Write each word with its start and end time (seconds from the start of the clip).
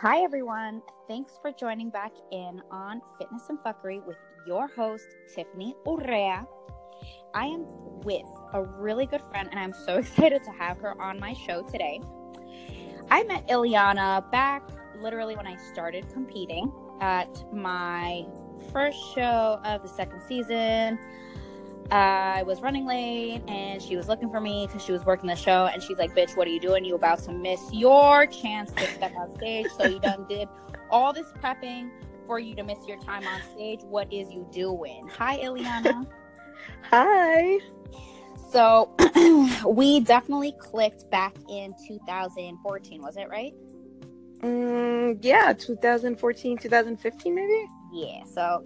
Hi, 0.00 0.22
everyone. 0.22 0.80
Thanks 1.08 1.40
for 1.42 1.50
joining 1.50 1.90
back 1.90 2.12
in 2.30 2.62
on 2.70 3.02
Fitness 3.18 3.42
and 3.48 3.58
Fuckery 3.58 4.00
with 4.06 4.16
your 4.46 4.68
host, 4.68 5.08
Tiffany 5.34 5.74
Urrea. 5.84 6.46
I 7.34 7.46
am 7.46 7.64
with 8.04 8.24
a 8.52 8.62
really 8.62 9.06
good 9.06 9.22
friend, 9.22 9.48
and 9.50 9.58
I'm 9.58 9.72
so 9.72 9.96
excited 9.98 10.44
to 10.44 10.52
have 10.52 10.78
her 10.78 10.96
on 11.02 11.18
my 11.18 11.32
show 11.32 11.62
today. 11.62 12.00
I 13.10 13.24
met 13.24 13.48
Ileana 13.48 14.30
back 14.30 14.62
literally 15.00 15.34
when 15.34 15.48
I 15.48 15.56
started 15.56 16.08
competing 16.12 16.70
at 17.00 17.52
my 17.52 18.24
first 18.72 18.98
show 19.16 19.58
of 19.64 19.82
the 19.82 19.88
second 19.88 20.22
season. 20.28 20.96
I 21.90 22.42
was 22.42 22.60
running 22.60 22.86
late 22.86 23.40
and 23.48 23.80
she 23.80 23.96
was 23.96 24.08
looking 24.08 24.30
for 24.30 24.40
me 24.40 24.66
because 24.66 24.84
she 24.84 24.92
was 24.92 25.04
working 25.06 25.28
the 25.28 25.36
show. 25.36 25.70
And 25.72 25.82
she's 25.82 25.98
like, 25.98 26.14
Bitch, 26.14 26.36
what 26.36 26.46
are 26.46 26.50
you 26.50 26.60
doing? 26.60 26.84
You 26.84 26.94
about 26.94 27.20
to 27.24 27.32
miss 27.32 27.60
your 27.72 28.26
chance 28.26 28.70
to 28.72 28.86
step 28.86 29.12
on 29.16 29.34
stage. 29.36 29.68
So 29.76 29.86
you 29.86 29.98
done 29.98 30.26
did 30.28 30.48
all 30.90 31.12
this 31.12 31.26
prepping 31.42 31.90
for 32.26 32.38
you 32.38 32.54
to 32.56 32.62
miss 32.62 32.78
your 32.86 32.98
time 33.00 33.26
on 33.26 33.40
stage. 33.54 33.80
What 33.82 34.12
is 34.12 34.30
you 34.30 34.46
doing? 34.52 35.08
Hi, 35.16 35.38
Ileana. 35.38 36.06
Hi. 36.90 37.58
So 38.50 38.90
we 39.66 40.00
definitely 40.00 40.52
clicked 40.58 41.10
back 41.10 41.34
in 41.48 41.74
2014, 41.86 43.02
was 43.02 43.16
it 43.16 43.28
right? 43.28 43.54
Mm, 44.40 45.18
yeah, 45.22 45.52
2014, 45.52 46.58
2015, 46.58 47.34
maybe? 47.34 47.66
Yeah. 47.92 48.24
So 48.24 48.64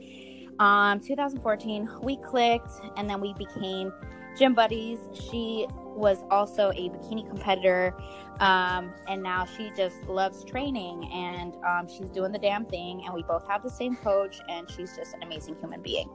um 0.59 1.01
2014 1.01 1.88
we 2.02 2.16
clicked 2.19 2.70
and 2.97 3.09
then 3.09 3.20
we 3.20 3.34
became 3.34 3.93
gym 4.37 4.55
buddies. 4.55 4.98
She 5.12 5.66
was 5.84 6.24
also 6.30 6.70
a 6.70 6.88
bikini 6.88 7.29
competitor 7.29 7.95
um, 8.41 8.93
and 9.09 9.23
now 9.23 9.45
she 9.45 9.70
just 9.77 10.02
loves 10.09 10.45
training 10.45 11.10
and 11.12 11.55
um, 11.66 11.87
she's 11.87 12.09
doing 12.09 12.32
the 12.32 12.38
damn 12.38 12.65
thing 12.65 13.02
and 13.04 13.15
we 13.15 13.23
both 13.23 13.46
have 13.46 13.63
the 13.63 13.71
same 13.71 13.96
coach 13.96 14.41
and 14.49 14.71
she's 14.71 14.96
just 14.96 15.15
an 15.15 15.23
amazing 15.23 15.57
human 15.60 15.82
being. 15.82 16.09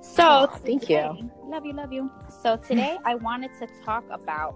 So 0.00 0.22
oh, 0.24 0.46
thank 0.46 0.82
today, 0.82 1.10
you. 1.18 1.30
Love 1.44 1.66
you 1.66 1.72
love 1.72 1.92
you. 1.92 2.10
So 2.42 2.56
today 2.56 2.98
i 3.04 3.14
wanted 3.14 3.50
to 3.58 3.66
talk 3.84 4.04
about 4.10 4.54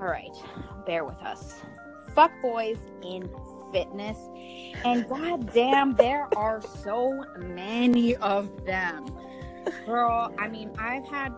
all 0.00 0.08
right 0.08 0.34
bear 0.86 1.04
with 1.04 1.20
us. 1.22 1.60
Fuck 2.14 2.32
boys 2.42 2.78
in 3.02 3.28
fitness. 3.74 4.16
And 4.84 5.08
goddamn, 5.08 5.94
there 5.96 6.28
are 6.36 6.62
so 6.62 7.24
many 7.38 8.14
of 8.16 8.64
them. 8.64 9.06
Girl, 9.84 10.32
I 10.38 10.46
mean, 10.46 10.70
I've 10.78 11.06
had 11.08 11.34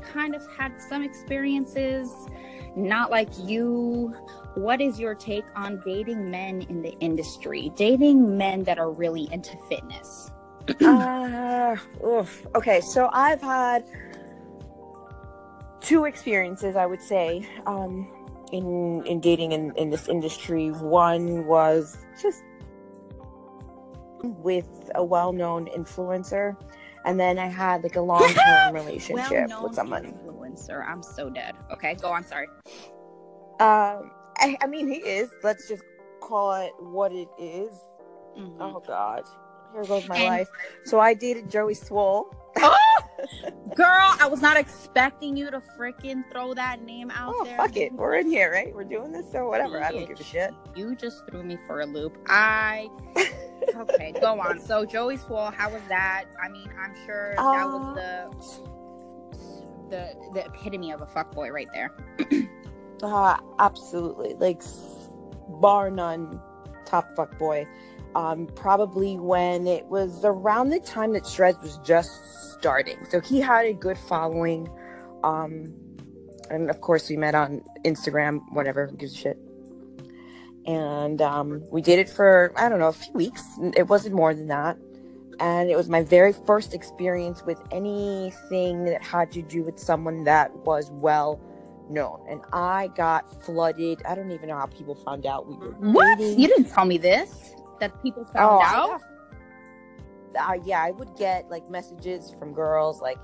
kind 0.00 0.34
of 0.34 0.42
had 0.56 0.80
some 0.80 1.02
experiences, 1.02 2.10
not 2.74 3.10
like 3.10 3.28
you. 3.38 4.14
What 4.54 4.80
is 4.80 4.98
your 4.98 5.14
take 5.14 5.44
on 5.54 5.82
dating 5.84 6.30
men 6.30 6.62
in 6.62 6.80
the 6.80 6.92
industry? 7.00 7.70
Dating 7.76 8.38
men 8.38 8.64
that 8.64 8.78
are 8.78 8.90
really 8.90 9.28
into 9.32 9.56
fitness? 9.68 10.30
uh, 10.80 11.76
oof. 12.04 12.46
Okay, 12.54 12.80
so 12.80 13.10
I've 13.12 13.42
had 13.42 13.84
two 15.80 16.04
experiences, 16.04 16.74
I 16.76 16.86
would 16.86 17.02
say. 17.02 17.46
Um, 17.66 18.19
in 18.52 19.02
in 19.06 19.20
dating 19.20 19.52
in, 19.52 19.72
in 19.76 19.90
this 19.90 20.08
industry. 20.08 20.70
One 20.70 21.46
was 21.46 21.98
just 22.20 22.42
with 24.22 24.90
a 24.94 25.02
well-known 25.02 25.66
influencer 25.68 26.54
and 27.04 27.18
then 27.18 27.38
I 27.38 27.46
had 27.46 27.82
like 27.82 27.96
a 27.96 28.00
long-term 28.00 28.74
relationship 28.74 29.48
with 29.62 29.74
someone. 29.74 30.04
Influencer, 30.04 30.86
I'm 30.86 31.02
so 31.02 31.30
dead. 31.30 31.54
Okay, 31.72 31.94
go 31.94 32.10
on. 32.10 32.24
Sorry. 32.24 32.46
Um, 33.58 34.10
I, 34.38 34.56
I 34.60 34.66
mean, 34.66 34.88
he 34.88 34.98
is. 34.98 35.30
Let's 35.42 35.68
just 35.68 35.82
call 36.20 36.52
it 36.54 36.72
what 36.78 37.12
it 37.12 37.28
is. 37.38 37.72
Mm-hmm. 38.38 38.60
Oh 38.60 38.82
God, 38.86 39.24
here 39.72 39.84
goes 39.84 40.08
my 40.08 40.16
and- 40.16 40.24
life. 40.24 40.48
So 40.84 41.00
I 41.00 41.14
dated 41.14 41.50
Joey 41.50 41.74
Swoll. 41.74 42.24
Girl, 43.74 44.16
I 44.20 44.26
was 44.28 44.40
not 44.40 44.56
expecting 44.56 45.36
you 45.36 45.50
to 45.50 45.60
freaking 45.78 46.24
throw 46.30 46.54
that 46.54 46.82
name 46.82 47.10
out 47.10 47.34
oh, 47.36 47.44
there. 47.44 47.56
Fuck 47.56 47.76
it. 47.76 47.92
We're 47.92 48.16
in 48.16 48.28
here, 48.28 48.50
right? 48.52 48.74
We're 48.74 48.84
doing 48.84 49.12
this, 49.12 49.30
so 49.30 49.48
whatever. 49.48 49.80
Bitch, 49.80 49.84
I 49.84 49.92
don't 49.92 50.08
give 50.08 50.20
a 50.20 50.24
shit. 50.24 50.52
You 50.74 50.96
just 50.96 51.26
threw 51.26 51.42
me 51.42 51.56
for 51.66 51.80
a 51.80 51.86
loop. 51.86 52.18
I 52.26 52.88
okay, 53.76 54.12
go 54.20 54.40
on. 54.40 54.58
So 54.60 54.84
Joey 54.84 55.18
Swoll, 55.18 55.54
how 55.54 55.70
was 55.70 55.82
that? 55.88 56.24
I 56.42 56.48
mean, 56.48 56.70
I'm 56.78 56.94
sure 57.06 57.34
that 57.36 57.42
uh, 57.42 57.66
was 57.66 57.94
the 57.96 58.80
the 59.90 60.30
the 60.34 60.46
epitome 60.46 60.92
of 60.92 61.02
a 61.02 61.06
fuck 61.06 61.32
boy 61.32 61.50
right 61.50 61.68
there. 61.72 61.92
uh 63.02 63.36
absolutely. 63.58 64.34
Like 64.34 64.62
bar 65.48 65.90
none 65.90 66.40
top 66.86 67.14
fuck 67.16 67.38
boy 67.38 67.66
um, 68.14 68.46
probably 68.54 69.18
when 69.18 69.66
it 69.66 69.86
was 69.86 70.24
around 70.24 70.70
the 70.70 70.80
time 70.80 71.12
that 71.12 71.24
Shredz 71.24 71.60
was 71.62 71.78
just 71.78 72.10
starting. 72.52 72.98
So 73.08 73.20
he 73.20 73.40
had 73.40 73.66
a 73.66 73.72
good 73.72 73.98
following. 73.98 74.68
Um, 75.22 75.72
and 76.50 76.70
of 76.70 76.80
course, 76.80 77.08
we 77.08 77.16
met 77.16 77.34
on 77.34 77.62
Instagram, 77.84 78.40
whatever, 78.50 78.88
gives 78.88 79.14
a 79.14 79.16
shit. 79.16 79.38
And 80.66 81.22
um, 81.22 81.62
we 81.70 81.80
did 81.80 81.98
it 81.98 82.08
for, 82.08 82.52
I 82.56 82.68
don't 82.68 82.80
know, 82.80 82.88
a 82.88 82.92
few 82.92 83.12
weeks. 83.14 83.42
It 83.76 83.88
wasn't 83.88 84.14
more 84.14 84.34
than 84.34 84.48
that. 84.48 84.76
And 85.38 85.70
it 85.70 85.76
was 85.76 85.88
my 85.88 86.02
very 86.02 86.34
first 86.34 86.74
experience 86.74 87.42
with 87.44 87.62
anything 87.70 88.84
that 88.84 89.02
had 89.02 89.30
to 89.32 89.42
do 89.42 89.62
with 89.62 89.78
someone 89.78 90.24
that 90.24 90.54
was 90.66 90.90
well 90.90 91.40
known. 91.88 92.20
And 92.28 92.42
I 92.52 92.90
got 92.94 93.42
flooded. 93.44 94.02
I 94.06 94.14
don't 94.14 94.30
even 94.32 94.50
know 94.50 94.56
how 94.56 94.66
people 94.66 94.94
found 94.96 95.24
out 95.24 95.48
we 95.48 95.56
were. 95.56 95.72
What? 95.72 96.18
Dating. 96.18 96.40
You 96.40 96.48
didn't 96.48 96.70
tell 96.70 96.84
me 96.84 96.98
this 96.98 97.54
that 97.80 98.02
people 98.02 98.24
found 98.24 98.62
oh, 98.62 98.62
out? 98.62 99.02
Uh, 100.38 100.58
yeah, 100.64 100.82
I 100.82 100.92
would 100.92 101.16
get 101.16 101.50
like 101.50 101.68
messages 101.68 102.34
from 102.38 102.52
girls 102.52 103.00
like 103.00 103.18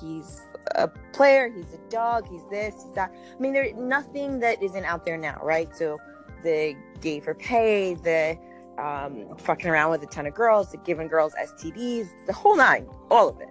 he's 0.00 0.42
a 0.74 0.88
player, 1.12 1.48
he's 1.48 1.72
a 1.72 1.90
dog, 1.90 2.28
he's 2.28 2.44
this, 2.50 2.74
he's 2.84 2.94
that. 2.94 3.12
I 3.12 3.40
mean, 3.40 3.52
there's 3.52 3.74
nothing 3.74 4.40
that 4.40 4.62
isn't 4.62 4.84
out 4.84 5.04
there 5.04 5.16
now, 5.16 5.40
right? 5.42 5.74
So 5.74 5.98
the 6.42 6.76
gay 7.00 7.20
for 7.20 7.34
pay, 7.34 7.94
the 7.94 8.38
um, 8.78 9.36
fucking 9.38 9.68
around 9.68 9.90
with 9.90 10.02
a 10.02 10.06
ton 10.06 10.26
of 10.26 10.34
girls, 10.34 10.70
the 10.70 10.78
giving 10.78 11.08
girls 11.08 11.32
STDs, 11.34 12.08
the 12.26 12.32
whole 12.32 12.56
nine, 12.56 12.86
all 13.10 13.28
of 13.28 13.40
it. 13.40 13.48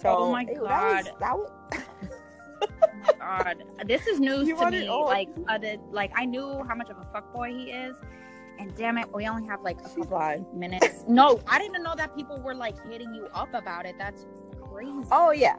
So, 0.00 0.08
oh 0.08 0.32
my 0.32 0.44
god, 0.44 1.10
that 1.20 1.36
was. 1.36 1.50
That 1.70 1.80
was 1.80 1.90
oh 3.08 3.12
god, 3.18 3.64
this 3.86 4.06
is 4.06 4.20
news 4.20 4.48
you 4.48 4.56
to 4.56 4.70
me. 4.70 4.88
Like, 4.88 5.28
uh, 5.48 5.58
the, 5.58 5.78
like 5.90 6.12
I 6.14 6.24
knew 6.24 6.64
how 6.68 6.74
much 6.74 6.90
of 6.90 6.98
a 6.98 7.04
fuckboy 7.04 7.50
he 7.58 7.70
is, 7.70 7.96
and 8.58 8.74
damn 8.76 8.98
it, 8.98 9.12
we 9.12 9.26
only 9.26 9.46
have 9.46 9.62
like 9.62 9.78
a 9.80 9.88
couple 9.88 10.46
minutes. 10.54 11.04
no, 11.08 11.40
I 11.46 11.58
didn't 11.58 11.82
know 11.82 11.94
that 11.96 12.16
people 12.16 12.40
were 12.40 12.54
like 12.54 12.76
hitting 12.88 13.14
you 13.14 13.28
up 13.34 13.52
about 13.54 13.86
it. 13.86 13.96
That's 13.98 14.26
crazy. 14.70 15.08
Oh 15.10 15.30
yeah, 15.32 15.56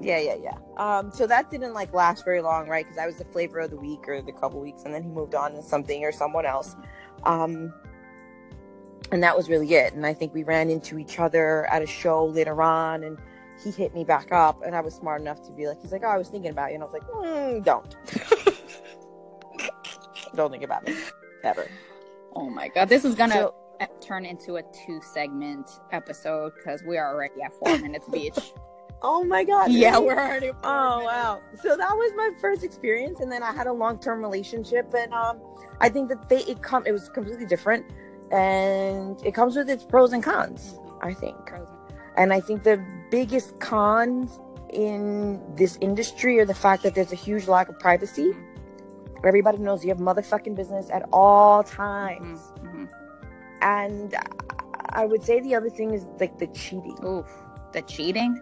yeah, 0.00 0.18
yeah, 0.18 0.36
yeah. 0.36 0.58
Um, 0.76 1.10
so 1.10 1.26
that 1.26 1.50
didn't 1.50 1.72
like 1.74 1.92
last 1.92 2.24
very 2.24 2.40
long, 2.40 2.68
right? 2.68 2.84
Because 2.84 2.98
I 2.98 3.06
was 3.06 3.16
the 3.16 3.24
flavor 3.24 3.60
of 3.60 3.70
the 3.70 3.76
week 3.76 4.08
or 4.08 4.20
the 4.22 4.32
couple 4.32 4.60
weeks, 4.60 4.82
and 4.84 4.94
then 4.94 5.02
he 5.02 5.08
moved 5.08 5.34
on 5.34 5.52
to 5.52 5.62
something 5.62 6.04
or 6.04 6.12
someone 6.12 6.46
else. 6.46 6.76
Um, 7.24 7.72
and 9.12 9.22
that 9.22 9.36
was 9.36 9.48
really 9.48 9.72
it. 9.74 9.94
And 9.94 10.04
I 10.04 10.12
think 10.12 10.34
we 10.34 10.42
ran 10.42 10.68
into 10.68 10.98
each 10.98 11.18
other 11.18 11.66
at 11.66 11.82
a 11.82 11.86
show 11.86 12.26
later 12.26 12.60
on, 12.60 13.04
and 13.04 13.18
he 13.62 13.70
hit 13.70 13.94
me 13.94 14.04
back 14.04 14.32
up, 14.32 14.62
and 14.64 14.74
I 14.74 14.80
was 14.80 14.94
smart 14.94 15.20
enough 15.20 15.42
to 15.46 15.52
be 15.52 15.66
like, 15.66 15.80
he's 15.80 15.92
like, 15.92 16.02
oh, 16.04 16.08
I 16.08 16.18
was 16.18 16.28
thinking 16.28 16.50
about 16.50 16.70
you, 16.70 16.74
and 16.74 16.82
I 16.82 16.86
was 16.86 16.92
like, 16.92 17.08
mm, 17.08 17.64
don't, 17.64 17.96
don't 20.34 20.50
think 20.50 20.62
about 20.62 20.86
me 20.86 20.94
ever. 21.42 21.66
Oh 22.36 22.50
my 22.50 22.68
god, 22.68 22.90
this 22.90 23.04
is 23.04 23.14
gonna 23.14 23.34
so, 23.34 23.54
turn 24.00 24.26
into 24.26 24.56
a 24.56 24.62
two 24.84 25.00
segment 25.00 25.70
episode 25.90 26.52
because 26.54 26.82
we 26.82 26.98
are 26.98 27.14
already 27.14 27.40
at 27.42 27.54
four 27.54 27.78
minutes, 27.78 28.08
beach. 28.08 28.38
Oh 29.02 29.22
my 29.22 29.44
god! 29.44 29.70
Yeah, 29.70 29.98
we're 29.98 30.18
already. 30.18 30.50
oh 30.64 30.96
minutes. 30.96 31.06
wow! 31.06 31.42
So 31.62 31.76
that 31.76 31.94
was 31.94 32.12
my 32.16 32.30
first 32.40 32.64
experience, 32.64 33.20
and 33.20 33.30
then 33.30 33.42
I 33.42 33.52
had 33.52 33.66
a 33.66 33.72
long 33.72 33.98
term 34.00 34.22
relationship, 34.22 34.92
and 34.94 35.12
um, 35.12 35.38
I 35.82 35.90
think 35.90 36.08
that 36.08 36.30
they 36.30 36.38
it 36.44 36.62
come 36.62 36.82
it 36.86 36.92
was 36.92 37.10
completely 37.10 37.44
different, 37.44 37.84
and 38.32 39.22
it 39.22 39.34
comes 39.34 39.54
with 39.54 39.68
its 39.68 39.84
pros 39.84 40.14
and 40.14 40.22
cons. 40.22 40.72
Mm-hmm. 40.72 41.06
I 41.06 41.12
think, 41.12 41.36
and 42.16 42.32
I 42.32 42.40
think 42.40 42.62
the 42.62 42.82
biggest 43.10 43.60
cons 43.60 44.40
in 44.72 45.42
this 45.56 45.76
industry 45.82 46.40
are 46.40 46.46
the 46.46 46.54
fact 46.54 46.82
that 46.82 46.94
there's 46.94 47.12
a 47.12 47.16
huge 47.16 47.48
lack 47.48 47.68
of 47.68 47.78
privacy. 47.78 48.32
Mm-hmm 49.26 49.36
Everybody 49.36 49.58
knows 49.58 49.84
you 49.84 49.90
have 49.90 49.98
motherfucking 49.98 50.54
business 50.54 50.88
at 50.90 51.02
all 51.12 51.62
times. 51.62 52.40
Mm-hmm. 52.40 52.66
mm-hmm. 52.66 52.84
And 53.62 54.14
I 54.90 55.06
would 55.06 55.22
say 55.22 55.40
the 55.40 55.54
other 55.54 55.70
thing 55.70 55.92
is 55.92 56.06
like 56.20 56.38
the 56.38 56.46
cheating. 56.48 56.96
Oof, 57.04 57.26
the 57.72 57.82
cheating. 57.82 58.40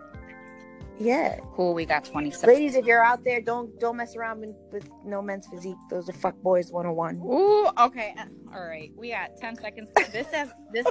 Yeah. 0.98 1.40
Cool. 1.54 1.72
We 1.72 1.86
got 1.86 2.04
twenty 2.04 2.30
seconds. 2.30 2.48
Ladies, 2.48 2.74
if 2.74 2.84
you're 2.84 3.02
out 3.02 3.24
there, 3.24 3.40
don't 3.40 3.78
don't 3.80 3.96
mess 3.96 4.16
around 4.16 4.40
with, 4.40 4.56
with 4.72 4.90
no 5.04 5.22
men's 5.22 5.46
physique. 5.46 5.76
Those 5.88 6.08
are 6.08 6.12
fuck 6.12 6.36
boys 6.42 6.70
101. 6.70 7.20
Ooh. 7.24 7.68
Okay. 7.80 8.14
Uh, 8.18 8.24
all 8.54 8.66
right. 8.66 8.92
We 8.96 9.10
got 9.10 9.36
ten 9.36 9.56
seconds. 9.56 9.88
This 10.12 10.26
has 10.32 10.52
this 10.72 10.86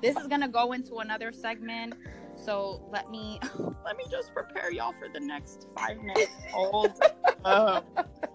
this 0.00 0.16
is 0.16 0.26
gonna 0.28 0.48
go 0.48 0.72
into 0.72 0.96
another 0.96 1.32
segment. 1.32 1.94
So 2.36 2.82
let 2.92 3.10
me 3.10 3.40
let 3.84 3.96
me 3.96 4.04
just 4.10 4.32
prepare 4.32 4.70
y'all 4.70 4.94
for 4.98 5.08
the 5.12 5.20
next 5.20 5.66
five 5.76 5.98
minutes. 5.98 6.32
Hold. 6.50 6.92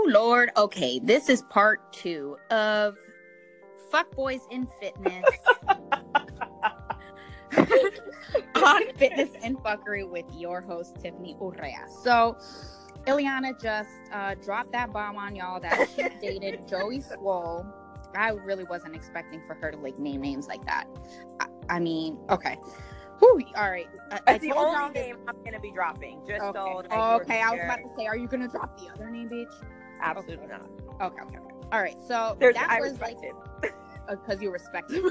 Ooh, 0.00 0.10
Lord. 0.10 0.50
Okay, 0.56 0.98
this 0.98 1.28
is 1.28 1.42
part 1.42 1.92
two 1.92 2.36
of 2.50 2.96
Fuck 3.90 4.14
Boys 4.14 4.40
in 4.50 4.66
Fitness. 4.80 5.26
on 8.54 8.92
Fitness 8.94 9.30
and 9.42 9.58
Fuckery 9.58 10.08
with 10.08 10.24
your 10.34 10.60
host, 10.60 10.96
Tiffany 11.02 11.36
Urrea. 11.40 11.88
So, 12.02 12.36
Ileana 13.06 13.60
just 13.60 13.90
uh, 14.12 14.36
dropped 14.42 14.72
that 14.72 14.92
bomb 14.92 15.16
on 15.16 15.34
y'all 15.34 15.60
that 15.60 15.78
she 15.94 16.02
dated 16.20 16.66
Joey 16.66 17.00
Swoll. 17.00 17.70
I 18.14 18.30
really 18.30 18.64
wasn't 18.64 18.94
expecting 18.94 19.42
for 19.46 19.54
her 19.54 19.70
to 19.72 19.76
like 19.78 19.98
name 19.98 20.22
names 20.22 20.48
like 20.48 20.64
that. 20.66 20.86
I, 21.40 21.46
I 21.68 21.78
mean, 21.80 22.18
okay. 22.30 22.56
Whew, 23.18 23.42
all 23.54 23.70
right. 23.70 23.88
I, 24.10 24.16
I 24.16 24.20
That's 24.26 24.44
the 24.44 24.52
only 24.52 24.94
name 24.94 25.16
I'm 25.28 25.36
gonna 25.44 25.60
be 25.60 25.72
dropping. 25.72 26.22
Just 26.26 26.42
Okay. 26.42 26.58
so 26.58 26.78
okay. 26.78 27.40
I 27.42 27.50
was 27.50 27.60
about 27.64 27.80
to 27.82 27.94
say, 27.96 28.06
are 28.06 28.16
you 28.16 28.28
gonna 28.28 28.48
drop 28.48 28.78
the 28.78 28.88
other 28.90 29.10
name, 29.10 29.28
bitch? 29.28 29.52
Absolutely 30.02 30.46
Okay. 30.46 30.52
not. 30.52 31.12
Okay, 31.12 31.22
okay, 31.22 31.36
okay. 31.38 31.54
All 31.72 31.80
right. 31.80 31.96
So 32.06 32.36
There's, 32.38 32.54
that 32.54 32.68
I 32.70 32.80
was 32.80 33.00
like 33.00 33.16
because 34.08 34.42
you 34.42 34.50
respect 34.50 34.90
him. 34.90 35.10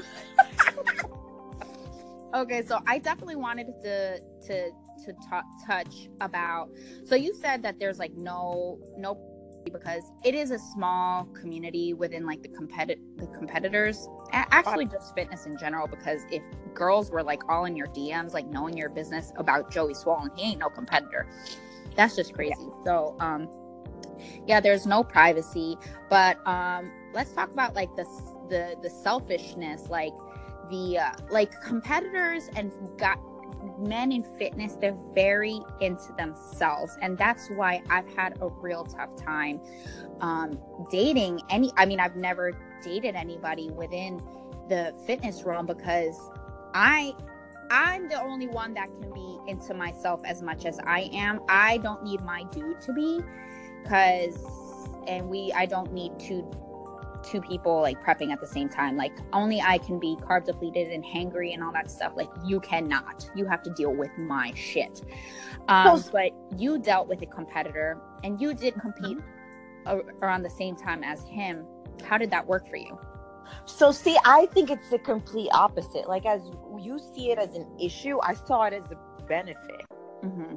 okay, 2.34 2.62
so 2.62 2.80
I 2.86 2.98
definitely 2.98 3.36
wanted 3.36 3.66
to 3.82 4.20
to 4.46 4.70
to 5.06 5.12
touch 5.66 6.08
about. 6.20 6.68
So 7.04 7.14
you 7.14 7.34
said 7.34 7.62
that 7.62 7.78
there's 7.78 7.98
like 7.98 8.12
no 8.14 8.78
no 8.96 9.18
because 9.64 10.10
it 10.24 10.34
is 10.34 10.50
a 10.50 10.58
small 10.58 11.26
community 11.38 11.92
within 11.94 12.26
like 12.26 12.42
the 12.42 12.48
competi- 12.48 13.00
the 13.16 13.26
competitors. 13.28 14.08
Actually, 14.32 14.86
just 14.86 15.14
fitness 15.14 15.46
in 15.46 15.56
general. 15.58 15.86
Because 15.86 16.22
if 16.30 16.42
girls 16.74 17.10
were 17.10 17.22
like 17.22 17.42
all 17.48 17.64
in 17.64 17.76
your 17.76 17.88
DMs, 17.88 18.32
like 18.32 18.46
knowing 18.46 18.76
your 18.76 18.90
business 18.90 19.32
about 19.36 19.70
Joey 19.70 19.94
Swoll, 19.94 20.22
and 20.22 20.30
he 20.36 20.50
ain't 20.52 20.60
no 20.60 20.68
competitor. 20.68 21.26
That's 21.96 22.16
just 22.16 22.34
crazy. 22.34 22.54
So 22.84 23.16
um 23.20 23.48
yeah 24.46 24.60
there's 24.60 24.86
no 24.86 25.02
privacy 25.02 25.76
but 26.08 26.38
um 26.46 26.90
let's 27.12 27.32
talk 27.32 27.50
about 27.50 27.74
like 27.74 27.94
the 27.96 28.04
the 28.48 28.76
the 28.82 28.90
selfishness 28.90 29.88
like 29.88 30.12
the 30.70 30.98
uh, 30.98 31.12
like 31.30 31.52
competitors 31.62 32.48
and 32.56 32.72
got 32.96 33.18
men 33.78 34.12
in 34.12 34.22
fitness 34.38 34.76
they're 34.80 34.96
very 35.14 35.60
into 35.80 36.12
themselves 36.16 36.96
and 37.02 37.16
that's 37.18 37.48
why 37.50 37.82
i've 37.90 38.08
had 38.14 38.36
a 38.40 38.48
real 38.48 38.84
tough 38.84 39.14
time 39.16 39.60
um 40.20 40.58
dating 40.90 41.40
any 41.50 41.70
i 41.76 41.84
mean 41.84 42.00
i've 42.00 42.16
never 42.16 42.52
dated 42.82 43.14
anybody 43.14 43.70
within 43.70 44.20
the 44.68 44.94
fitness 45.06 45.42
realm 45.42 45.66
because 45.66 46.16
i 46.74 47.14
i'm 47.70 48.08
the 48.08 48.20
only 48.22 48.46
one 48.46 48.72
that 48.72 48.88
can 49.00 49.12
be 49.12 49.38
into 49.46 49.74
myself 49.74 50.20
as 50.24 50.42
much 50.42 50.64
as 50.64 50.78
i 50.86 51.10
am. 51.12 51.40
I 51.48 51.78
don't 51.78 52.02
need 52.02 52.22
my 52.22 52.44
dude 52.44 52.80
to 52.82 52.92
be 52.92 53.20
because 53.82 54.38
and 55.08 55.28
we 55.28 55.52
i 55.54 55.66
don't 55.66 55.92
need 55.92 56.12
two 56.18 56.48
two 57.22 57.40
people 57.40 57.80
like 57.80 58.02
prepping 58.02 58.32
at 58.32 58.40
the 58.40 58.46
same 58.46 58.68
time. 58.68 58.96
Like 58.96 59.12
only 59.32 59.60
i 59.60 59.78
can 59.78 59.98
be 59.98 60.16
carb 60.22 60.46
depleted 60.46 60.90
and 60.90 61.04
hangry 61.04 61.52
and 61.52 61.62
all 61.62 61.72
that 61.72 61.90
stuff. 61.90 62.12
Like 62.16 62.30
you 62.44 62.60
cannot. 62.60 63.28
You 63.34 63.46
have 63.46 63.62
to 63.64 63.70
deal 63.70 63.94
with 63.94 64.16
my 64.16 64.52
shit. 64.54 65.02
Um 65.68 66.02
but 66.12 66.32
you 66.56 66.78
dealt 66.78 67.08
with 67.08 67.22
a 67.22 67.26
competitor 67.26 68.00
and 68.24 68.40
you 68.40 68.54
did 68.54 68.74
compete 68.80 69.18
Mm-hmm. 69.86 70.22
around 70.22 70.42
the 70.42 70.50
same 70.50 70.76
time 70.76 71.02
as 71.02 71.24
him. 71.24 71.66
How 72.04 72.18
did 72.18 72.30
that 72.30 72.46
work 72.46 72.68
for 72.68 72.76
you? 72.76 72.98
So 73.64 73.92
see, 73.92 74.16
I 74.24 74.46
think 74.46 74.70
it's 74.70 74.90
the 74.90 74.98
complete 74.98 75.50
opposite. 75.52 76.08
Like 76.08 76.26
as 76.26 76.42
you 76.78 76.98
see 76.98 77.30
it 77.30 77.38
as 77.38 77.54
an 77.54 77.66
issue, 77.80 78.18
I 78.22 78.34
saw 78.34 78.64
it 78.64 78.74
as 78.74 78.84
a 78.90 79.22
benefit. 79.24 79.86
Mm-hmm. 80.22 80.56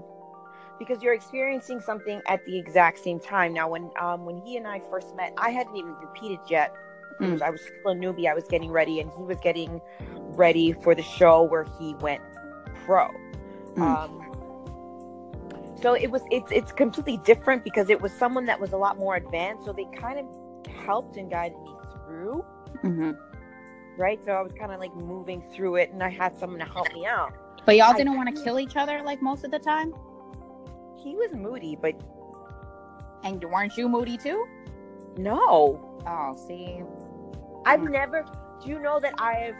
Because 0.79 1.01
you're 1.01 1.13
experiencing 1.13 1.79
something 1.79 2.21
at 2.27 2.43
the 2.45 2.57
exact 2.57 2.99
same 2.99 3.19
time. 3.19 3.53
Now, 3.53 3.69
when 3.69 3.89
um 3.99 4.25
when 4.25 4.37
he 4.37 4.57
and 4.57 4.67
I 4.67 4.81
first 4.89 5.15
met, 5.15 5.33
I 5.37 5.49
hadn't 5.51 5.75
even 5.75 5.95
competed 5.95 6.39
yet. 6.49 6.73
Was- 7.19 7.41
I 7.41 7.51
was 7.51 7.61
still 7.61 7.91
a 7.91 7.95
newbie. 7.95 8.27
I 8.27 8.33
was 8.33 8.45
getting 8.45 8.71
ready, 8.71 8.99
and 8.99 9.09
he 9.15 9.23
was 9.23 9.37
getting 9.39 9.79
ready 10.35 10.73
for 10.73 10.95
the 10.95 11.03
show 11.03 11.43
where 11.43 11.65
he 11.79 11.93
went 11.95 12.21
pro. 12.85 13.07
Mm. 13.75 13.81
Um, 13.81 14.19
so 15.81 15.93
it 15.93 16.09
was 16.09 16.21
it's 16.31 16.51
it's 16.51 16.71
completely 16.71 17.17
different 17.17 17.63
because 17.63 17.89
it 17.89 18.01
was 18.01 18.11
someone 18.11 18.45
that 18.45 18.59
was 18.59 18.73
a 18.73 18.77
lot 18.77 18.97
more 18.97 19.15
advanced. 19.15 19.65
So 19.65 19.73
they 19.73 19.85
kind 19.95 20.19
of 20.19 20.25
helped 20.85 21.17
and 21.17 21.29
guided 21.29 21.59
me 21.61 21.75
through. 22.07 22.45
Mm-hmm. 22.83 23.11
right? 23.97 24.19
So 24.25 24.31
I 24.31 24.41
was 24.41 24.51
kind 24.53 24.71
of 24.71 24.79
like 24.79 24.93
moving 24.95 25.43
through 25.53 25.75
it, 25.75 25.91
and 25.91 26.03
I 26.03 26.09
had 26.09 26.37
someone 26.37 26.59
to 26.59 26.65
help 26.65 26.91
me 26.93 27.05
out. 27.05 27.33
but 27.65 27.77
y'all 27.77 27.93
didn't 27.93 28.15
want 28.15 28.35
to 28.35 28.43
kill 28.43 28.59
each 28.59 28.75
other 28.75 29.01
like 29.03 29.21
most 29.21 29.45
of 29.45 29.51
the 29.51 29.59
time 29.59 29.93
He 31.03 31.15
was 31.15 31.31
moody, 31.33 31.77
but 31.79 31.95
and 33.23 33.43
weren't 33.43 33.77
you 33.77 33.87
moody 33.87 34.17
too 34.17 34.45
no, 35.17 36.01
oh 36.07 36.35
see 36.47 36.81
I've 37.65 37.79
Mm. 37.81 37.91
never. 37.91 38.25
Do 38.61 38.69
you 38.69 38.79
know 38.79 38.99
that 38.99 39.13
I've 39.17 39.55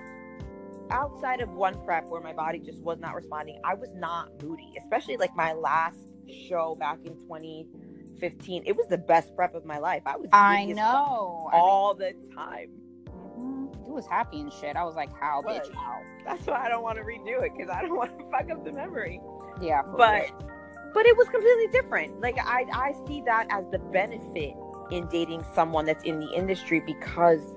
outside 0.90 1.40
of 1.40 1.50
one 1.54 1.74
prep 1.86 2.06
where 2.10 2.22
my 2.22 2.34
body 2.34 2.60
just 2.60 2.80
was 2.80 3.00
not 3.00 3.16
responding? 3.16 3.60
I 3.64 3.74
was 3.74 3.90
not 3.96 4.30
moody, 4.44 4.74
especially 4.78 5.18
like 5.18 5.36
my 5.36 5.54
last 5.54 5.98
show 6.48 6.76
back 6.76 7.00
in 7.06 7.16
2015. 7.16 8.64
It 8.66 8.76
was 8.76 8.88
the 8.88 8.98
best 8.98 9.36
prep 9.36 9.56
of 9.56 9.66
my 9.66 9.78
life. 9.78 10.04
I 10.06 10.18
was. 10.18 10.30
i 10.34 10.66
giddy 10.66 10.72
as 10.74 10.78
fuck 10.80 10.94
know 10.94 11.50
I 11.52 11.56
mean, 11.56 11.62
all 11.62 11.94
the 11.94 12.14
time. 12.36 12.70
Mhm. 13.08 13.88
You 13.88 13.94
was 13.94 14.06
happy 14.06 14.42
and 14.42 14.52
shit. 14.52 14.76
I 14.76 14.84
was 14.84 14.96
like, 14.96 15.12
how, 15.20 15.42
bitch, 15.42 15.74
how? 15.74 16.02
That's 16.26 16.46
why 16.46 16.66
I 16.66 16.70
don't 16.70 16.84
want 16.84 16.98
to 16.98 17.04
redo 17.04 17.44
it 17.44 17.54
because 17.56 17.70
I 17.70 17.82
don't 17.82 17.96
want 17.96 18.18
to 18.18 18.26
fuck 18.32 18.50
up 18.50 18.64
the 18.64 18.72
memory. 18.72 19.22
Yeah, 19.62 19.82
but 19.84 20.24
real. 20.24 20.53
But 20.94 21.06
it 21.06 21.16
was 21.18 21.28
completely 21.30 21.68
different 21.68 22.20
like 22.22 22.38
i 22.40 22.66
i 22.74 22.96
see 23.08 23.22
that 23.22 23.46
as 23.50 23.66
the 23.72 23.80
benefit 23.80 24.54
in 24.92 25.08
dating 25.08 25.44
someone 25.54 25.86
that's 25.86 26.04
in 26.04 26.20
the 26.20 26.30
industry 26.34 26.80
because 26.80 27.54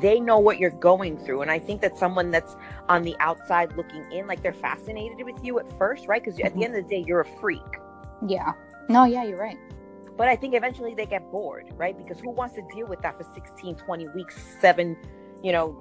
they 0.00 0.20
know 0.20 0.38
what 0.38 0.58
you're 0.58 0.70
going 0.70 1.16
through 1.18 1.42
and 1.42 1.50
i 1.50 1.58
think 1.58 1.80
that 1.80 1.96
someone 1.96 2.30
that's 2.30 2.56
on 2.88 3.02
the 3.02 3.16
outside 3.20 3.74
looking 3.76 4.04
in 4.12 4.26
like 4.26 4.42
they're 4.42 4.52
fascinated 4.52 5.24
with 5.24 5.36
you 5.42 5.58
at 5.58 5.78
first 5.78 6.06
right 6.06 6.22
because 6.24 6.38
at 6.40 6.52
the 6.54 6.60
Mhm. 6.60 6.64
end 6.64 6.76
of 6.76 6.84
the 6.84 6.88
day 6.96 7.04
you're 7.06 7.20
a 7.20 7.26
freak 7.40 7.62
yeah. 8.26 8.52
No, 8.90 9.04
yeah, 9.04 9.24
you're 9.24 9.38
right. 9.38 9.56
but 10.16 10.28
i 10.28 10.36
think 10.36 10.54
eventually 10.54 10.94
they 10.94 11.06
get 11.06 11.30
bored 11.30 11.66
right 11.76 11.96
because 11.96 12.18
who 12.20 12.30
wants 12.30 12.54
to 12.56 12.62
deal 12.74 12.86
with 12.86 13.00
that 13.02 13.16
for 13.16 13.24
16 13.34 13.76
20 13.76 14.08
weeks 14.08 14.36
seven 14.60 14.96
you 15.42 15.52
know 15.52 15.74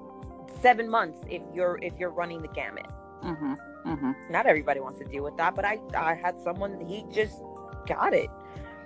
seven 0.62 0.90
months 0.90 1.20
if 1.30 1.42
you're 1.54 1.78
if 1.82 1.94
you're 2.00 2.12
running 2.12 2.42
the 2.42 2.48
gamut 2.50 2.86
Mm-hmm. 3.24 3.54
Mm-hmm. 3.86 4.12
not 4.30 4.46
everybody 4.46 4.80
wants 4.80 5.00
to 5.00 5.06
deal 5.06 5.24
with 5.24 5.38
that 5.38 5.56
but 5.56 5.66
i 5.66 5.80
i 5.98 6.14
had 6.14 6.40
someone 6.44 6.80
he 6.86 7.06
just 7.12 7.42
got 7.88 8.14
it 8.14 8.30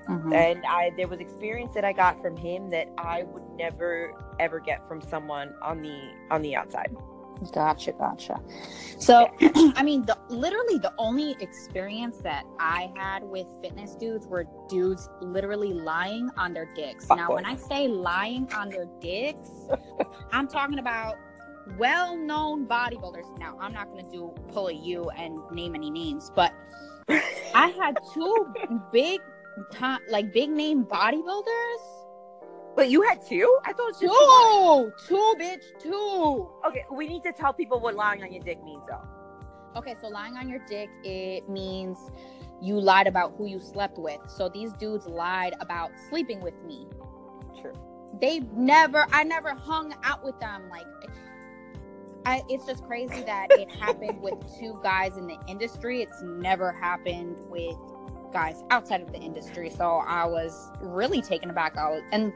mm-hmm. 0.07 0.31
and 0.31 0.63
i 0.65 0.91
there 0.95 1.07
was 1.07 1.19
experience 1.19 1.73
that 1.73 1.83
i 1.83 1.91
got 1.91 2.21
from 2.21 2.37
him 2.37 2.69
that 2.69 2.89
i 2.97 3.23
would 3.23 3.43
never 3.57 4.13
ever 4.39 4.59
get 4.59 4.87
from 4.87 5.01
someone 5.01 5.53
on 5.61 5.81
the 5.81 6.11
on 6.29 6.41
the 6.41 6.55
outside 6.55 6.95
Gotcha, 7.51 7.91
gotcha. 7.93 8.39
So, 8.99 9.29
I 9.75 9.83
mean, 9.83 10.05
the 10.05 10.17
literally 10.29 10.77
the 10.77 10.93
only 10.97 11.35
experience 11.39 12.19
that 12.19 12.45
I 12.59 12.91
had 12.95 13.23
with 13.23 13.47
fitness 13.61 13.95
dudes 13.95 14.27
were 14.27 14.45
dudes 14.69 15.09
literally 15.21 15.73
lying 15.73 16.29
on 16.37 16.53
their 16.53 16.73
dicks. 16.73 17.05
Fuck 17.05 17.17
now, 17.17 17.33
when 17.33 17.45
I 17.45 17.55
say 17.55 17.87
lying 17.87 18.51
on 18.53 18.69
their 18.69 18.87
dicks, 19.01 19.49
I'm 20.31 20.47
talking 20.47 20.79
about 20.79 21.17
well-known 21.77 22.67
bodybuilders. 22.67 23.37
Now, 23.39 23.57
I'm 23.59 23.73
not 23.73 23.87
going 23.89 24.05
to 24.05 24.11
do 24.11 24.33
pull 24.51 24.67
a 24.67 24.73
you 24.73 25.09
and 25.11 25.39
name 25.51 25.75
any 25.75 25.89
names, 25.89 26.31
but 26.35 26.53
I 27.09 27.67
had 27.79 27.97
two 28.13 28.53
big, 28.91 29.21
like 30.09 30.33
big 30.33 30.49
name 30.49 30.85
bodybuilders. 30.85 31.83
but 32.75 32.89
you 32.89 33.01
had 33.03 33.19
two 33.27 33.59
i 33.65 33.73
thought 33.73 33.89
it 33.89 33.93
was 33.93 33.99
just 33.99 34.11
one. 34.11 34.91
Two, 35.07 35.15
two, 35.15 35.35
bitch, 35.39 35.81
two. 35.81 36.49
okay 36.67 36.85
we 36.91 37.07
need 37.07 37.21
to 37.23 37.31
tell 37.31 37.53
people 37.53 37.79
what 37.79 37.93
lying 37.93 38.23
on 38.23 38.31
your 38.33 38.41
dick 38.43 38.63
means 38.63 38.81
though 38.89 39.07
Okay, 39.75 39.95
so 39.99 40.07
lying 40.07 40.37
on 40.37 40.47
your 40.47 40.59
dick, 40.67 40.89
it 41.03 41.49
means 41.49 41.97
you 42.61 42.79
lied 42.79 43.07
about 43.07 43.33
who 43.37 43.47
you 43.47 43.59
slept 43.59 43.97
with. 43.97 44.19
So 44.27 44.47
these 44.47 44.71
dudes 44.73 45.07
lied 45.07 45.55
about 45.59 45.91
sleeping 46.09 46.41
with 46.41 46.53
me. 46.63 46.87
true 47.59 47.73
They've 48.21 48.47
never, 48.53 49.07
I 49.11 49.23
never 49.23 49.55
hung 49.55 49.95
out 50.03 50.23
with 50.23 50.39
them. 50.39 50.69
Like, 50.69 50.85
I, 52.25 52.41
it's 52.49 52.65
just 52.65 52.83
crazy 52.85 53.21
that 53.23 53.47
it 53.51 53.69
happened 53.71 54.21
with 54.21 54.35
two 54.59 54.79
guys 54.83 55.17
in 55.17 55.27
the 55.27 55.37
industry. 55.47 56.01
It's 56.01 56.21
never 56.21 56.71
happened 56.71 57.37
with 57.49 57.75
guys 58.31 58.63
outside 58.71 59.01
of 59.01 59.11
the 59.11 59.19
industry. 59.19 59.69
So 59.69 59.97
I 60.07 60.25
was 60.25 60.71
really 60.81 61.21
taken 61.21 61.49
aback. 61.49 61.77
I 61.77 61.89
was, 61.89 62.03
and 62.11 62.31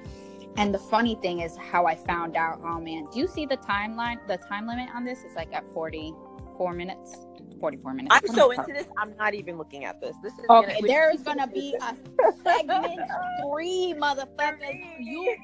and 0.57 0.73
the 0.73 0.79
funny 0.79 1.15
thing 1.21 1.39
is 1.41 1.55
how 1.57 1.85
I 1.85 1.95
found 1.95 2.35
out. 2.35 2.59
Oh 2.63 2.79
man, 2.79 3.07
do 3.13 3.19
you 3.19 3.27
see 3.27 3.45
the 3.45 3.57
timeline? 3.57 4.17
The 4.27 4.37
time 4.37 4.67
limit 4.67 4.89
on 4.93 5.05
this 5.05 5.19
is 5.23 5.35
like 5.35 5.53
at 5.53 5.65
forty 5.73 6.13
four 6.57 6.73
minutes. 6.73 7.15
Forty 7.59 7.77
four 7.77 7.93
minutes. 7.95 8.13
i'm 8.15 8.21
oh 8.29 8.33
so 8.35 8.51
into 8.51 8.71
this 8.71 8.85
i'm 8.99 9.15
not 9.17 9.33
even 9.33 9.57
looking 9.57 9.83
at 9.83 9.99
this 9.99 10.15
this 10.21 10.33
is 10.33 10.45
Okay, 10.47 10.75
gonna- 10.75 10.87
there's 10.87 11.23
gonna 11.23 11.47
be 11.47 11.75
a 11.81 11.95
segment 12.43 12.99
three, 13.41 13.95
motherfuckers. 13.97 14.79
You 14.99 15.35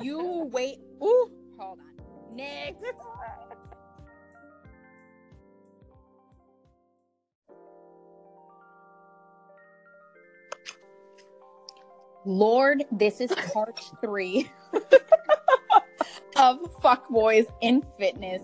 you 0.00 0.48
wait. 0.52 0.76
Ooh, 1.02 1.30
hold 1.58 1.78
on. 1.80 2.36
Next. 2.36 2.76
Lord, 12.24 12.84
this 12.92 13.20
is 13.20 13.30
part 13.52 13.80
three 14.00 14.50
of 16.36 16.58
Fuckboys 16.82 17.46
in 17.60 17.82
Fitness 17.98 18.42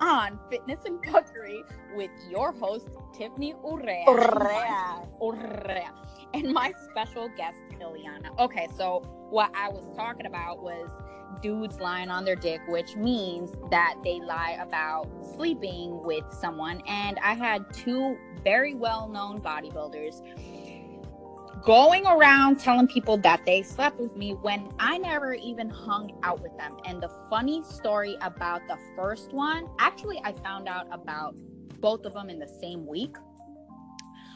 on 0.00 0.38
Fitness 0.50 0.80
and 0.84 1.02
Fuckery 1.02 1.62
with 1.94 2.10
your 2.30 2.52
host, 2.52 2.88
Tiffany 3.14 3.54
Urrea. 3.64 4.04
Urrea. 4.06 5.08
Urrea. 5.20 5.90
And 6.34 6.52
my 6.52 6.72
special 6.90 7.28
guest, 7.36 7.56
Ileana. 7.80 8.38
Okay, 8.38 8.68
so 8.76 9.00
what 9.30 9.50
I 9.54 9.68
was 9.68 9.84
talking 9.96 10.26
about 10.26 10.62
was 10.62 10.90
dudes 11.40 11.80
lying 11.80 12.10
on 12.10 12.24
their 12.24 12.36
dick, 12.36 12.60
which 12.68 12.96
means 12.96 13.52
that 13.70 13.94
they 14.04 14.20
lie 14.20 14.58
about 14.60 15.08
sleeping 15.34 16.02
with 16.02 16.24
someone. 16.30 16.82
And 16.86 17.18
I 17.22 17.34
had 17.34 17.72
two 17.72 18.18
very 18.44 18.74
well 18.74 19.08
known 19.08 19.40
bodybuilders 19.40 20.22
going 21.62 22.06
around 22.06 22.58
telling 22.58 22.86
people 22.86 23.16
that 23.18 23.44
they 23.44 23.62
slept 23.62 23.98
with 23.98 24.14
me 24.16 24.32
when 24.32 24.68
I 24.78 24.98
never 24.98 25.34
even 25.34 25.68
hung 25.68 26.18
out 26.22 26.40
with 26.42 26.56
them. 26.56 26.76
And 26.84 27.02
the 27.02 27.10
funny 27.30 27.62
story 27.64 28.16
about 28.20 28.62
the 28.68 28.78
first 28.96 29.32
one, 29.32 29.68
actually, 29.78 30.20
I 30.24 30.32
found 30.32 30.68
out 30.68 30.86
about 30.90 31.34
both 31.80 32.04
of 32.04 32.14
them 32.14 32.30
in 32.30 32.38
the 32.38 32.48
same 32.48 32.86
week. 32.86 33.16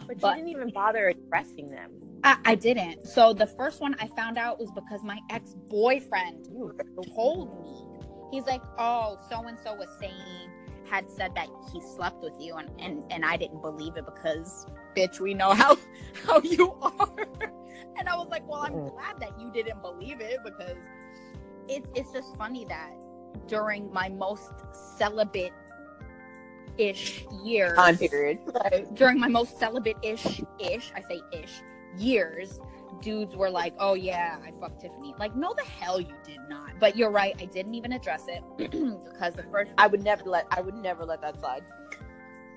But, 0.07 0.21
But- 0.21 0.31
you 0.31 0.45
didn't 0.45 0.49
even 0.51 0.71
bother 0.71 1.09
addressing 1.09 1.71
them. 1.71 1.93
I, 2.25 2.37
I 2.45 2.55
didn't. 2.55 3.07
So 3.07 3.33
the 3.33 3.47
first 3.47 3.81
one 3.81 3.97
I 3.99 4.07
found 4.09 4.39
out 4.39 4.59
was 4.61 4.71
because 4.73 5.03
my 5.03 5.19
ex 5.31 5.55
boyfriend 5.69 6.49
told 7.15 7.61
me. 7.63 7.85
He's 8.31 8.47
like, 8.47 8.63
oh, 8.79 9.19
so 9.29 9.43
and 9.47 9.59
so 9.59 9.75
was 9.75 9.89
saying, 10.01 10.51
had 10.93 11.11
said 11.11 11.35
that 11.35 11.49
he 11.73 11.81
slept 11.81 12.23
with 12.23 12.35
you, 12.39 12.57
and, 12.57 12.69
and 12.79 13.03
and 13.11 13.25
I 13.25 13.37
didn't 13.39 13.63
believe 13.63 13.97
it 13.97 14.05
because, 14.05 14.67
bitch, 14.97 15.21
we 15.21 15.33
know 15.35 15.53
how 15.55 15.77
how 16.27 16.41
you 16.43 16.73
are. 16.83 17.17
and 17.99 18.09
I 18.09 18.17
was 18.17 18.29
like, 18.31 18.47
well, 18.47 18.61
I'm 18.67 18.75
Mm. 18.75 18.93
glad 18.93 19.15
that 19.21 19.41
you 19.41 19.51
didn't 19.53 19.81
believe 19.81 20.21
it 20.21 20.39
because 20.45 20.77
it's 21.69 21.89
it's 21.95 22.13
just 22.13 22.37
funny 22.37 22.67
that 22.67 22.91
during 23.49 23.91
my 23.93 24.09
most 24.11 24.51
celibate 24.99 25.53
ish 26.79 27.25
years 27.43 27.77
time 27.77 27.97
period. 27.97 28.39
during 28.95 29.19
my 29.19 29.29
most 29.29 29.59
celibate 29.59 29.97
ish 30.03 30.43
ish, 30.61 30.93
I 30.95 31.01
say 31.03 31.21
ish 31.33 31.63
years, 31.97 32.61
dudes 33.01 33.37
were 33.37 33.51
like, 33.51 33.75
"Oh 33.79 33.95
yeah, 33.95 34.39
I 34.45 34.51
fucked 34.61 34.81
Tiffany." 34.81 35.15
Like, 35.19 35.35
no, 35.37 35.55
the 35.55 35.65
hell 35.65 36.01
you 36.01 36.15
did 36.25 36.39
not. 36.49 36.79
But 36.79 36.97
you're 36.97 37.11
right, 37.11 37.35
I 37.41 37.47
didn't 37.47 37.75
even 37.75 37.93
address 37.93 38.25
it 38.29 38.43
because 38.57 39.35
the 39.35 39.45
first 39.51 39.73
I 39.79 39.87
would 39.87 40.03
never 40.03 40.25
let 40.25 40.47
I 40.51 40.61
would 40.61 40.75
never 40.75 41.05
let 41.05 41.21
that 41.23 41.39
slide. 41.41 41.63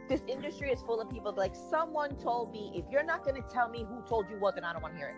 This 0.07 0.21
industry 0.27 0.71
is 0.71 0.81
full 0.81 1.01
of 1.01 1.09
people 1.09 1.33
like 1.35 1.55
someone 1.55 2.15
told 2.17 2.51
me 2.51 2.71
if 2.75 2.85
you're 2.91 3.03
not 3.03 3.25
gonna 3.25 3.41
tell 3.51 3.69
me 3.69 3.85
who 3.87 4.01
told 4.07 4.29
you 4.29 4.37
what, 4.37 4.55
then 4.55 4.63
I 4.63 4.73
don't 4.73 4.81
want 4.81 4.93
to 4.93 4.97
hear 4.99 5.09
it. 5.09 5.15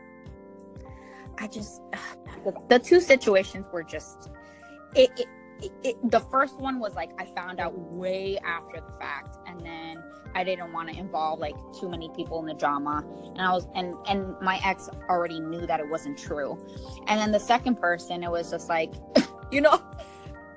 I 1.40 1.48
just 1.48 1.82
the 2.70 2.80
two 2.80 3.00
situations 3.00 3.66
were 3.72 3.84
just 3.84 4.30
it, 4.96 5.12
it, 5.18 5.28
it, 5.62 5.72
it 5.84 6.12
the 6.12 6.20
first 6.20 6.60
one 6.60 6.80
was 6.80 6.96
like 6.96 7.12
I 7.20 7.26
found 7.26 7.60
out 7.60 7.78
way 7.78 8.38
after 8.40 8.80
the 8.80 8.94
fact 9.00 9.38
and 9.46 9.57
I 10.38 10.44
didn't 10.44 10.72
want 10.72 10.94
to 10.94 11.00
involve 11.00 11.40
like 11.40 11.56
too 11.74 11.90
many 11.90 12.10
people 12.16 12.40
in 12.40 12.46
the 12.46 12.54
drama 12.54 13.04
and 13.36 13.42
I 13.42 13.52
was 13.52 13.68
and 13.74 13.96
and 14.08 14.40
my 14.40 14.62
ex 14.64 14.88
already 15.10 15.40
knew 15.40 15.66
that 15.66 15.80
it 15.80 15.90
wasn't 15.90 16.16
true. 16.16 16.64
And 17.08 17.20
then 17.20 17.32
the 17.32 17.40
second 17.40 17.82
person 17.82 18.24
it 18.24 18.30
was 18.30 18.52
just 18.52 18.70
like 18.70 18.94
you 19.52 19.62
know 19.62 19.82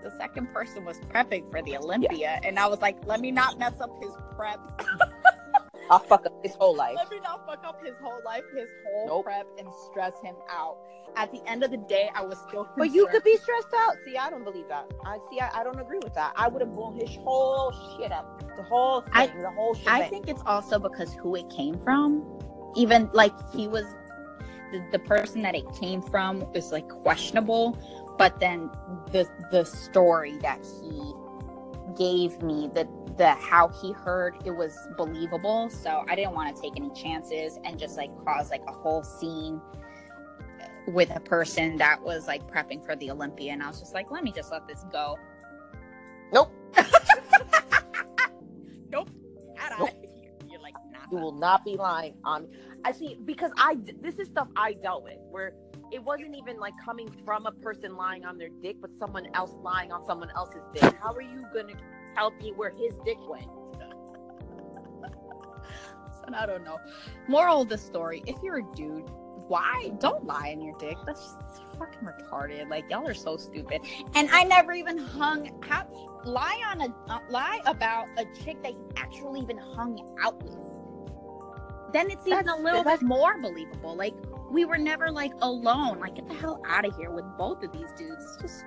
the 0.04 0.10
second 0.18 0.52
person 0.52 0.84
was 0.84 0.98
prepping 1.00 1.50
for 1.50 1.62
the 1.62 1.78
Olympia 1.78 2.40
and 2.44 2.58
I 2.58 2.66
was 2.66 2.82
like 2.82 2.98
let 3.06 3.20
me 3.20 3.30
not 3.30 3.58
mess 3.58 3.80
up 3.80 3.90
his 4.02 4.12
prep. 4.36 4.60
I'll 5.90 5.98
fuck 5.98 6.24
up 6.26 6.32
his 6.42 6.54
whole 6.54 6.76
life. 6.76 6.94
Let 6.96 7.10
me 7.10 7.18
not 7.20 7.44
fuck 7.46 7.64
up 7.64 7.84
his 7.84 7.96
whole 8.00 8.20
life, 8.24 8.44
his 8.56 8.68
whole 8.86 9.06
Nope. 9.08 9.24
prep, 9.24 9.46
and 9.58 9.68
stress 9.90 10.14
him 10.22 10.36
out. 10.48 10.78
At 11.16 11.32
the 11.32 11.42
end 11.48 11.64
of 11.64 11.72
the 11.72 11.76
day, 11.76 12.08
I 12.14 12.22
was 12.24 12.38
still. 12.48 12.68
But 12.78 12.92
you 12.92 13.08
could 13.08 13.24
be 13.24 13.36
stressed 13.36 13.74
out. 13.76 13.96
See, 14.04 14.16
I 14.16 14.30
don't 14.30 14.44
believe 14.44 14.68
that. 14.68 14.88
I 15.04 15.18
see. 15.28 15.40
I, 15.40 15.50
I 15.60 15.64
don't 15.64 15.80
agree 15.80 15.98
with 16.02 16.14
that. 16.14 16.32
I 16.36 16.46
would 16.46 16.60
have 16.62 16.72
blown 16.74 16.94
his 16.94 17.10
whole 17.16 17.72
shit 17.98 18.12
up. 18.12 18.40
The 18.56 18.62
whole 18.62 19.00
thing. 19.00 19.10
I- 19.14 19.26
the 19.26 19.50
whole 19.50 19.74
shit. 19.74 19.88
I 19.88 20.08
think 20.08 20.28
it's 20.28 20.42
also 20.46 20.78
because 20.78 21.12
who 21.14 21.34
it 21.34 21.50
came 21.50 21.78
from. 21.80 22.24
Even 22.76 23.10
like 23.12 23.32
he 23.52 23.66
was, 23.66 23.84
the, 24.70 24.84
the 24.92 25.00
person 25.00 25.42
that 25.42 25.56
it 25.56 25.64
came 25.80 26.00
from 26.00 26.46
is 26.54 26.70
like 26.70 26.88
questionable, 26.88 27.76
but 28.16 28.38
then 28.38 28.70
the 29.10 29.28
the 29.50 29.64
story 29.64 30.38
that 30.42 30.64
he 30.80 31.12
gave 31.96 32.42
me, 32.42 32.70
the 32.74 32.88
the 33.16 33.30
how 33.32 33.68
he 33.68 33.92
heard 33.92 34.36
it 34.44 34.50
was 34.50 34.76
believable. 34.96 35.68
So 35.70 36.04
I 36.08 36.14
didn't 36.14 36.32
want 36.32 36.54
to 36.54 36.62
take 36.62 36.72
any 36.76 36.90
chances 36.94 37.58
and 37.64 37.78
just 37.78 37.96
like 37.96 38.10
cause 38.24 38.50
like 38.50 38.62
a 38.66 38.72
whole 38.72 39.02
scene 39.02 39.60
with 40.88 41.14
a 41.14 41.20
person 41.20 41.76
that 41.76 42.02
was 42.02 42.26
like 42.26 42.50
prepping 42.50 42.84
for 42.84 42.96
the 42.96 43.10
Olympia, 43.10 43.52
and 43.52 43.62
I 43.62 43.68
was 43.68 43.80
just 43.80 43.94
like, 43.94 44.10
let 44.10 44.24
me 44.24 44.32
just 44.32 44.50
let 44.50 44.66
this 44.66 44.84
go. 44.92 45.18
Nope. 46.32 46.52
Nope. 48.90 49.08
Nope. 49.78 49.90
You're 50.48 50.60
like, 50.60 50.74
nah. 50.90 50.98
You 51.12 51.18
will 51.18 51.32
not 51.32 51.64
be 51.64 51.76
lying 51.76 52.14
on. 52.24 52.48
I 52.84 52.92
see 52.92 53.18
because 53.24 53.52
I 53.56 53.76
this 54.00 54.18
is 54.18 54.28
stuff 54.28 54.48
I 54.56 54.72
dealt 54.72 55.04
with 55.04 55.18
where 55.30 55.52
it 55.92 56.02
wasn't 56.02 56.34
even 56.36 56.58
like 56.58 56.74
coming 56.84 57.10
from 57.24 57.46
a 57.46 57.52
person 57.52 57.96
lying 57.96 58.24
on 58.24 58.38
their 58.38 58.48
dick, 58.62 58.76
but 58.80 58.90
someone 58.98 59.26
else 59.34 59.54
lying 59.62 59.92
on 59.92 60.04
someone 60.06 60.30
else's 60.36 60.62
dick. 60.72 60.94
How 61.02 61.12
are 61.12 61.22
you 61.22 61.44
gonna 61.54 61.74
tell 62.14 62.30
me 62.32 62.52
where 62.56 62.70
his 62.70 62.94
dick 63.04 63.18
went? 63.28 63.46
So 66.22 66.34
I 66.34 66.44
don't 66.44 66.64
know. 66.64 66.78
Moral 67.28 67.62
of 67.62 67.68
the 67.70 67.78
story: 67.78 68.22
If 68.26 68.36
you're 68.42 68.58
a 68.58 68.74
dude, 68.74 69.08
why 69.48 69.90
don't 70.00 70.24
lie 70.26 70.48
in 70.48 70.60
your 70.60 70.76
dick? 70.78 70.96
That's 71.06 71.20
just 71.20 71.62
fucking 71.78 72.00
retarded. 72.06 72.68
Like 72.68 72.84
y'all 72.90 73.06
are 73.08 73.14
so 73.14 73.36
stupid. 73.36 73.80
And 74.14 74.28
I 74.30 74.44
never 74.44 74.72
even 74.72 74.98
hung 74.98 75.50
out. 75.70 75.88
lie 76.24 76.62
on 76.70 76.82
a 76.82 76.94
uh, 77.08 77.20
lie 77.30 77.60
about 77.66 78.06
a 78.18 78.26
chick 78.44 78.62
that 78.62 78.72
you 78.72 78.88
actually 78.96 79.40
even 79.40 79.56
hung 79.58 79.98
out 80.22 80.42
with. 80.42 80.56
Then 81.92 82.10
it's 82.10 82.26
even 82.26 82.44
That's- 82.46 82.60
a 82.60 82.62
little 82.62 82.84
bit 82.84 83.02
more 83.02 83.40
believable. 83.40 83.96
Like 83.96 84.14
we 84.50 84.64
were 84.64 84.78
never 84.78 85.10
like 85.10 85.32
alone. 85.42 86.00
Like 86.00 86.16
get 86.16 86.28
the 86.28 86.34
hell 86.34 86.60
out 86.66 86.84
of 86.84 86.96
here 86.96 87.10
with 87.10 87.24
both 87.38 87.62
of 87.62 87.72
these 87.72 87.90
dudes. 87.96 88.24
It's 88.24 88.42
just 88.42 88.64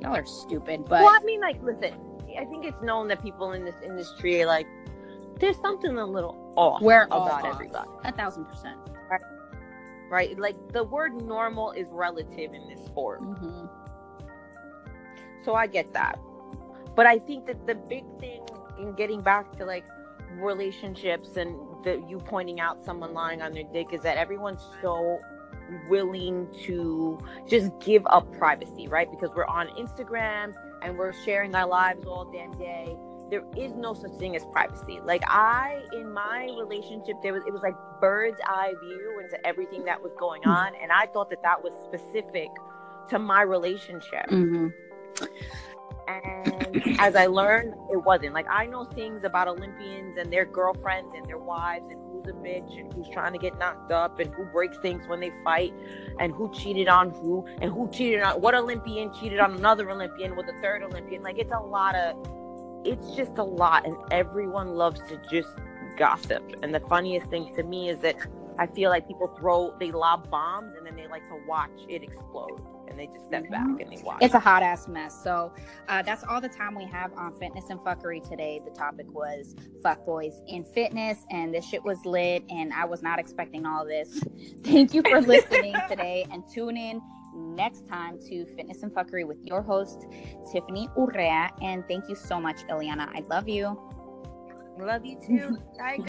y'all 0.00 0.16
are 0.16 0.26
stupid. 0.26 0.84
But 0.88 1.02
well, 1.02 1.14
I 1.14 1.20
mean, 1.24 1.40
like, 1.40 1.62
listen, 1.62 1.94
I 2.38 2.44
think 2.44 2.64
it's 2.64 2.80
known 2.82 3.08
that 3.08 3.22
people 3.22 3.52
in 3.52 3.64
this 3.64 3.76
industry 3.84 4.42
are 4.42 4.46
like, 4.46 4.66
there's 5.38 5.58
something 5.60 5.96
a 5.96 6.06
little 6.06 6.52
off 6.56 6.80
we're 6.80 7.04
about 7.04 7.44
off. 7.44 7.54
everybody, 7.54 7.88
a 8.04 8.12
thousand 8.12 8.46
percent. 8.46 8.78
right? 9.10 9.20
right. 10.08 10.38
Like, 10.38 10.56
the 10.72 10.84
word 10.84 11.14
normal 11.14 11.72
is 11.72 11.86
relative 11.90 12.54
in 12.54 12.68
this 12.68 12.84
sport. 12.86 13.20
hmm 13.20 13.66
So 15.44 15.54
I 15.54 15.66
get 15.66 15.92
that. 15.92 16.18
But 16.94 17.06
I 17.06 17.18
think 17.18 17.46
that 17.46 17.66
the 17.66 17.74
big 17.74 18.04
thing 18.18 18.42
in 18.78 18.94
getting 18.94 19.20
back 19.20 19.56
to 19.58 19.64
like 19.66 19.84
relationships 20.32 21.36
and 21.36 21.56
the 21.84 22.02
you 22.08 22.18
pointing 22.18 22.60
out 22.60 22.84
someone 22.84 23.14
lying 23.14 23.42
on 23.42 23.52
their 23.52 23.64
dick 23.72 23.88
is 23.92 24.02
that 24.02 24.16
everyone's 24.16 24.66
so 24.82 25.20
willing 25.88 26.48
to 26.64 27.18
just 27.48 27.70
give 27.80 28.06
up 28.06 28.30
privacy, 28.36 28.88
right? 28.88 29.10
Because 29.10 29.30
we're 29.34 29.46
on 29.46 29.68
Instagram 29.68 30.54
and 30.82 30.96
we're 30.96 31.12
sharing 31.24 31.54
our 31.54 31.66
lives 31.66 32.06
all 32.06 32.30
damn 32.32 32.56
day. 32.58 32.96
There 33.30 33.44
is 33.56 33.72
no 33.74 33.92
such 33.92 34.12
thing 34.18 34.36
as 34.36 34.44
privacy. 34.52 35.00
Like 35.04 35.22
I 35.26 35.82
in 35.92 36.12
my 36.12 36.48
relationship 36.58 37.16
there 37.22 37.32
was 37.32 37.42
it 37.46 37.52
was 37.52 37.62
like 37.62 37.74
bird's 38.00 38.38
eye 38.46 38.74
view 38.84 39.20
into 39.22 39.44
everything 39.46 39.84
that 39.84 40.00
was 40.00 40.12
going 40.18 40.44
on 40.44 40.72
and 40.80 40.92
I 40.92 41.06
thought 41.06 41.30
that 41.30 41.42
that 41.42 41.62
was 41.62 41.72
specific 41.86 42.48
to 43.08 43.18
my 43.18 43.42
relationship. 43.42 44.28
hmm 44.28 44.68
And 46.08 46.98
as 46.98 47.16
I 47.16 47.26
learned, 47.26 47.74
it 47.90 47.96
wasn't. 47.96 48.32
Like 48.34 48.46
I 48.50 48.66
know 48.66 48.84
things 48.84 49.24
about 49.24 49.48
Olympians 49.48 50.16
and 50.18 50.32
their 50.32 50.44
girlfriends 50.44 51.14
and 51.16 51.26
their 51.26 51.38
wives 51.38 51.86
and 51.90 52.00
who's 52.10 52.26
a 52.28 52.32
bitch 52.32 52.78
and 52.78 52.92
who's 52.92 53.08
trying 53.08 53.32
to 53.32 53.38
get 53.38 53.58
knocked 53.58 53.92
up 53.92 54.18
and 54.18 54.32
who 54.34 54.44
breaks 54.46 54.78
things 54.78 55.06
when 55.08 55.20
they 55.20 55.32
fight 55.44 55.74
and 56.18 56.32
who 56.32 56.52
cheated 56.52 56.88
on 56.88 57.10
who 57.10 57.46
and 57.60 57.72
who 57.72 57.88
cheated 57.90 58.22
on 58.22 58.40
what 58.40 58.54
Olympian 58.54 59.12
cheated 59.12 59.40
on 59.40 59.54
another 59.54 59.90
Olympian 59.90 60.36
with 60.36 60.46
a 60.48 60.60
third 60.60 60.82
Olympian. 60.82 61.22
Like 61.22 61.38
it's 61.38 61.52
a 61.52 61.60
lot 61.60 61.94
of 61.94 62.16
it's 62.84 63.16
just 63.16 63.38
a 63.38 63.44
lot 63.44 63.84
and 63.84 63.96
everyone 64.12 64.74
loves 64.74 65.00
to 65.08 65.20
just 65.30 65.48
gossip. 65.96 66.42
And 66.62 66.74
the 66.74 66.80
funniest 66.80 67.26
thing 67.28 67.54
to 67.56 67.62
me 67.62 67.88
is 67.88 68.00
that 68.00 68.16
I 68.58 68.66
feel 68.66 68.90
like 68.90 69.06
people 69.06 69.28
throw 69.38 69.74
they 69.78 69.92
lob 69.92 70.30
bombs 70.30 70.74
and 70.76 70.86
then 70.86 70.96
they 70.96 71.06
like 71.08 71.26
to 71.28 71.38
watch 71.46 71.70
it 71.88 72.02
explode. 72.02 72.60
And 72.88 72.98
they 72.98 73.08
just 73.08 73.26
step 73.26 73.50
back 73.50 73.66
and 73.66 73.90
they 73.90 74.00
watch. 74.02 74.18
It's 74.20 74.34
a 74.34 74.38
hot 74.38 74.62
ass 74.62 74.86
mess. 74.86 75.20
So 75.22 75.52
uh, 75.88 76.02
that's 76.02 76.22
all 76.22 76.40
the 76.40 76.48
time 76.48 76.76
we 76.76 76.84
have 76.84 77.12
on 77.14 77.34
fitness 77.34 77.64
and 77.68 77.80
fuckery 77.80 78.26
today. 78.26 78.60
The 78.64 78.70
topic 78.70 79.06
was 79.12 79.56
fuckboys 79.82 80.34
in 80.46 80.64
fitness, 80.64 81.18
and 81.30 81.52
this 81.52 81.68
shit 81.68 81.82
was 81.82 81.98
lit, 82.06 82.44
and 82.48 82.72
I 82.72 82.84
was 82.84 83.02
not 83.02 83.18
expecting 83.18 83.66
all 83.66 83.84
this. 83.84 84.20
Thank 84.62 84.94
you 84.94 85.02
for 85.02 85.20
listening 85.20 85.74
today, 85.88 86.26
and 86.30 86.44
tune 86.48 86.76
in 86.76 87.02
next 87.36 87.86
time 87.88 88.18
to 88.28 88.46
Fitness 88.56 88.82
and 88.82 88.92
Fuckery 88.92 89.26
with 89.26 89.38
your 89.44 89.62
host 89.62 90.06
Tiffany 90.50 90.88
Urrea. 90.96 91.50
And 91.62 91.86
thank 91.86 92.08
you 92.08 92.14
so 92.14 92.40
much, 92.40 92.66
Ileana. 92.68 93.08
I 93.14 93.22
love 93.28 93.48
you. 93.48 93.78
Love 94.78 95.04
you 95.04 95.18
too. 95.20 95.58
Bye. 95.78 95.98